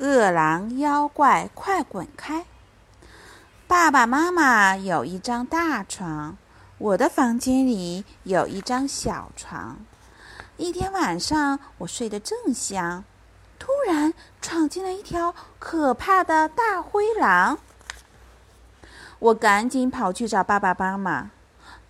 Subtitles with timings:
[0.00, 2.46] 饿狼妖怪，快滚开！
[3.66, 6.38] 爸爸妈妈有一张大床，
[6.78, 9.76] 我的房间里有一张小床。
[10.56, 13.04] 一天晚上，我睡得正香，
[13.58, 17.58] 突然闯进了一条可怕的大灰狼。
[19.18, 21.30] 我赶紧跑去找爸爸妈妈。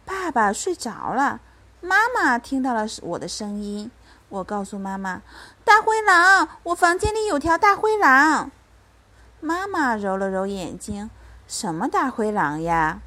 [0.04, 1.38] 爸爸睡着了，
[1.80, 3.88] 妈妈听到了我的声音。
[4.30, 5.22] 我告诉妈妈
[5.64, 8.50] ：“大灰狼，我房间里有条大灰狼。”
[9.40, 11.11] 妈妈揉了揉眼睛
[11.46, 13.00] ：“什么大灰狼呀？”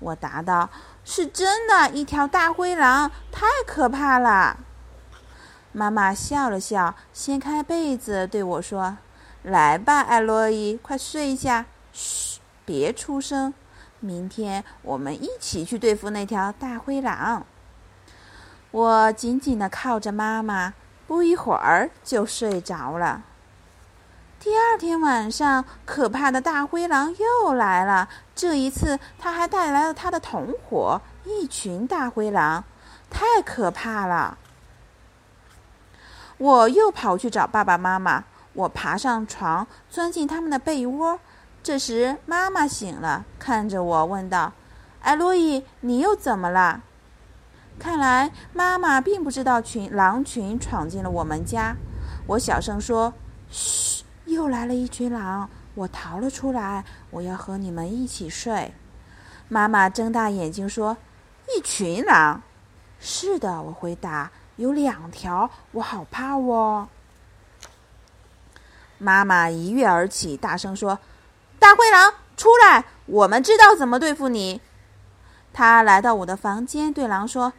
[0.00, 0.70] 我答道
[1.04, 4.58] ：“是真的，一条大灰狼，太可怕了。”
[5.72, 8.98] 妈妈笑了笑，掀开被子对我说
[9.42, 13.52] ：“来吧，艾洛伊，快睡一下，嘘，别出声。
[13.98, 17.44] 明天我们一起去对付那条大灰狼。”
[18.70, 20.74] 我紧紧地靠着妈妈，
[21.06, 23.22] 不一会儿就睡着了。
[24.40, 28.08] 第二天晚上，可怕的大灰狼又来了。
[28.34, 32.62] 这一次，他还带来了他的同伙——一群大灰狼，
[33.10, 34.38] 太可怕了。
[36.36, 38.24] 我又跑去找爸爸妈妈。
[38.52, 41.20] 我爬上床，钻进他们的被窝。
[41.62, 44.52] 这时，妈妈醒了，看着我问道
[45.02, 46.82] ：“艾洛伊，你又怎么了？”
[47.78, 51.76] 看来妈妈并不知道群狼群闯进了我们家。
[52.26, 53.14] 我小声说
[53.48, 56.84] ：“嘘，又来了一群狼，我逃了出来。
[57.10, 58.74] 我要和你们一起睡。”
[59.48, 60.96] 妈妈睁大眼睛说
[61.56, 62.42] ：“一群狼
[62.98, 66.88] ？”“是的。”我回答，“有两条，我好怕哦。”
[68.98, 70.98] 妈妈一跃而起，大声说
[71.60, 72.84] ：“大灰狼，出来！
[73.06, 74.60] 我们知道怎么对付你。”
[75.54, 77.52] 她来到我的房间，对狼说。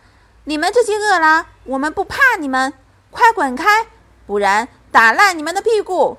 [0.49, 2.73] 你们这些恶狼，我们不怕你们，
[3.11, 3.85] 快滚开，
[4.25, 6.17] 不然打烂你们的屁股！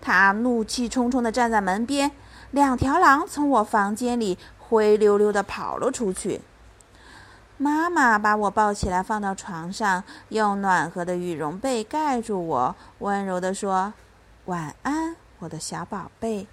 [0.00, 2.10] 他怒气冲冲地站在门边，
[2.52, 6.40] 两条狼从我房间里灰溜溜地跑了出去。
[7.58, 13.92] 妈妈把我抱起来放到床上，用暖和的羽绒被盖住我，温柔地说
[14.46, 16.46] ：“晚安，我的小宝贝。”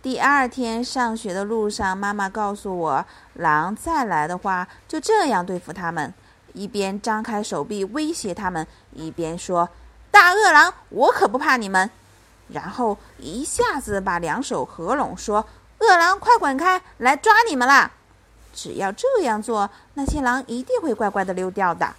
[0.00, 3.04] 第二天上学的路上，妈妈告诉我，
[3.34, 6.14] 狼再来的话，就这样对付他们：
[6.52, 9.68] 一边张开手臂威胁他们，一边说
[10.12, 11.90] ：“大恶狼，我可不怕你们。”
[12.50, 15.44] 然后一下子把两手合拢，说
[15.80, 17.90] ：“恶狼，快滚开，来抓你们啦！”
[18.54, 21.94] 只要这样做，那些狼一定会乖乖的溜掉的。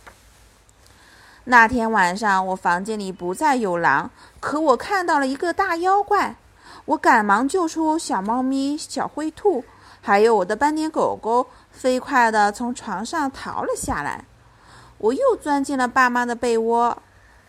[1.44, 6.36] 那天晚上，我房间里不再有狼，可我看到了一个大妖怪。
[6.86, 9.64] 我赶忙救出小猫咪、小灰兔，
[10.02, 14.26] 还有我的斑点狗狗，飞快地从床上逃了下来。
[14.98, 16.98] 我又钻进了爸妈的被窝，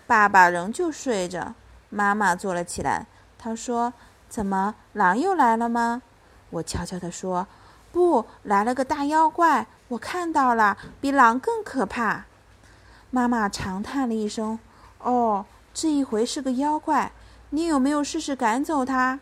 [0.07, 1.55] 爸爸仍旧睡着。
[1.89, 3.93] 妈妈坐了起来，她说
[4.29, 6.03] ：“怎么，狼又来了吗？”
[6.51, 7.47] 我悄悄地说
[7.91, 12.27] ：“不，来了个大妖怪，我看到了，比狼更可怕。”
[13.11, 14.61] 妈妈长叹了一声
[15.03, 15.45] ：“哦，
[15.75, 17.11] 这一回是个妖怪。
[17.51, 19.21] 你有没有试试赶走它？”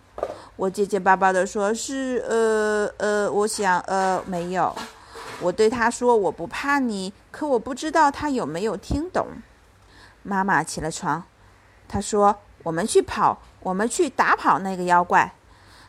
[0.56, 4.75] 我结结巴巴地说：“是，呃呃，我想，呃，没有。”
[5.41, 9.28] 我对他说：“我不怕你。”可我不知道他有没有听懂。
[10.25, 11.22] 妈妈起了床，
[11.87, 15.33] 她说：“我们去跑，我们去打跑那个妖怪。”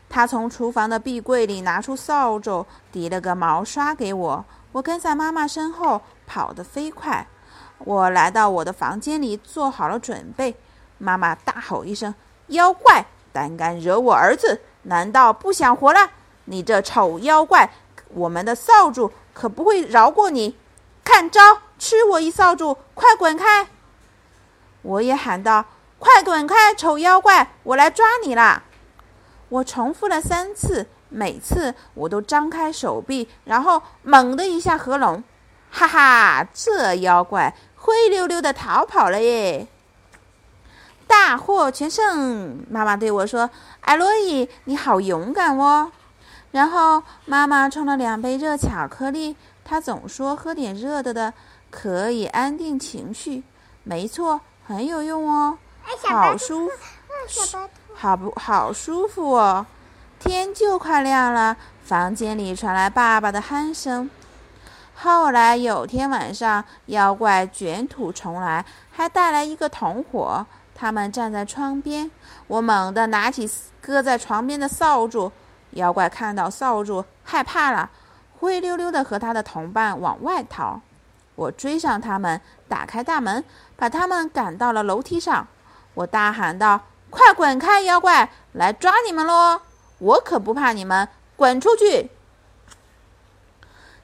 [0.08, 4.44] 她从厨房的壁柜里拿出扫帚，递了个毛刷给我。
[4.70, 7.26] 我跟在妈妈身后，跑得飞快。
[7.78, 10.54] 我来到我的房间里，做好了准备。
[10.98, 12.14] 妈妈大吼一声
[12.50, 16.10] ：“妖怪！”胆敢惹我儿子，难道不想活了？
[16.46, 17.72] 你这丑妖怪，
[18.08, 20.56] 我们的扫帚可不会饶过你！
[21.04, 21.40] 看招，
[21.78, 22.76] 吃我一扫帚！
[22.94, 23.68] 快滚开！
[24.82, 25.64] 我也喊道
[25.98, 28.64] ：“快滚开，丑妖怪，我来抓你啦！”
[29.48, 35.22] 我重复了三次，每次我都张开手臂，然后猛地一下合拢。
[35.70, 39.68] 哈哈，这妖怪灰溜溜的逃跑了耶！
[41.10, 42.64] 大获全胜！
[42.70, 43.50] 妈妈对我说
[43.82, 45.90] ：“艾洛伊，你好勇敢哦！”
[46.52, 49.34] 然后妈妈冲了两杯热巧克力。
[49.64, 51.34] 她总说喝点热的的
[51.68, 53.42] 可以安定情绪。
[53.82, 55.58] 没错，很有用哦，
[56.04, 57.58] 好舒服，
[57.92, 59.66] 好不好舒服哦？
[60.20, 64.08] 天就快亮了，房间里传来爸爸的鼾声。
[64.94, 70.46] 后来有天晚上，妖怪卷土重来，还带来一个同伙。
[70.80, 72.10] 他们站在窗边，
[72.46, 73.46] 我猛地拿起
[73.82, 75.30] 搁在床边的扫帚。
[75.72, 77.90] 妖怪看到扫帚，害怕了，
[78.38, 80.80] 灰溜溜地和他的同伴往外逃。
[81.34, 83.44] 我追上他们，打开大门，
[83.76, 85.46] 把他们赶到了楼梯上。
[85.92, 86.80] 我大喊道
[87.10, 89.60] ：“快滚开，妖怪来抓你们喽！
[89.98, 91.06] 我可不怕你们，
[91.36, 92.10] 滚出去！”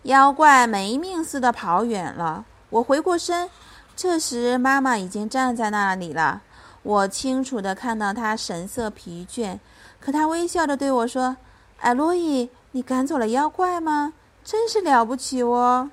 [0.04, 2.44] 妖怪没命似的跑远了。
[2.68, 3.48] 我回过身，
[3.96, 6.42] 这时妈妈已经站在那里了。
[6.86, 9.58] 我清楚地看到他神色疲倦，
[9.98, 11.36] 可他微笑着对我说
[11.82, 14.12] ：“艾洛伊，你赶走了妖怪吗？
[14.44, 15.90] 真是了不起哦！”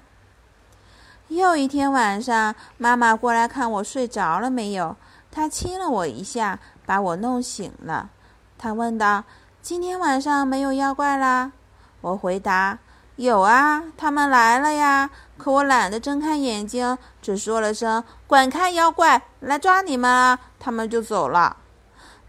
[1.30, 4.96] 又一天晚上，妈妈过来看我睡着了没有。
[5.32, 8.12] 她亲了我一下，把我弄醒了。
[8.60, 9.24] 她问道
[9.64, 11.54] ：“今天晚上没有妖怪啦？”
[12.02, 12.78] 我回答
[13.18, 15.10] ：“有啊，他们来了呀。
[15.40, 21.58] 可我懒得睁开眼睛，只说了声‘滚开，妖怪，来抓你们啊’，他们就走了。”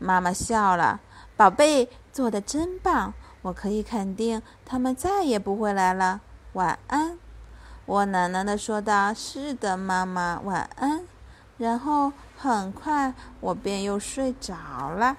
[0.01, 0.99] 妈妈笑了
[1.39, 3.15] ：“宝贝，做的真棒！
[3.43, 6.21] 我可以肯定，他们再也不会来了。
[6.55, 7.17] 晚安。”
[7.87, 11.05] 我喃喃的说道：“是的，妈妈，晚安。”
[11.59, 15.17] 然后很快我便又睡着了。